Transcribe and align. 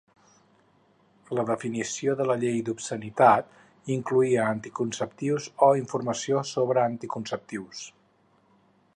La 1.39 1.43
definició 1.49 2.15
de 2.21 2.25
la 2.29 2.37
llei 2.43 2.55
d'obscenitat 2.69 3.91
incloïa 3.95 4.47
anticonceptius 4.53 5.49
o 5.67 5.71
informació 5.81 6.41
sobre 6.53 6.83
anticonceptius. 6.85 7.85